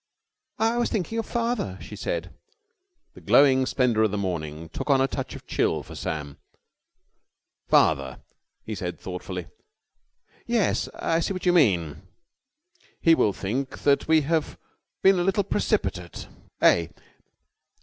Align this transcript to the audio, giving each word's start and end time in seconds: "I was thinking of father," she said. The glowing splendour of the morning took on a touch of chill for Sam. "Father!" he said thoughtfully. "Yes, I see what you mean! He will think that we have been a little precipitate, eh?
"I 0.57 0.77
was 0.79 0.89
thinking 0.89 1.19
of 1.19 1.27
father," 1.27 1.77
she 1.79 1.95
said. 1.95 2.33
The 3.13 3.21
glowing 3.21 3.67
splendour 3.67 4.05
of 4.05 4.09
the 4.09 4.17
morning 4.17 4.67
took 4.69 4.89
on 4.89 4.99
a 4.99 5.07
touch 5.07 5.35
of 5.35 5.45
chill 5.45 5.83
for 5.83 5.93
Sam. 5.93 6.39
"Father!" 7.67 8.19
he 8.63 8.73
said 8.73 8.99
thoughtfully. 8.99 9.45
"Yes, 10.47 10.89
I 10.95 11.19
see 11.19 11.33
what 11.33 11.45
you 11.45 11.53
mean! 11.53 12.01
He 12.99 13.13
will 13.13 13.31
think 13.31 13.83
that 13.83 14.07
we 14.07 14.21
have 14.21 14.57
been 15.03 15.19
a 15.19 15.23
little 15.23 15.43
precipitate, 15.43 16.27
eh? 16.61 16.87